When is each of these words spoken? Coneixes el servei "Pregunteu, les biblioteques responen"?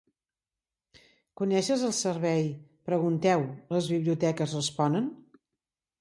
Coneixes 1.41 1.83
el 1.89 1.93
servei 1.99 2.49
"Pregunteu, 2.91 3.45
les 3.77 3.93
biblioteques 3.97 4.57
responen"? 4.61 5.11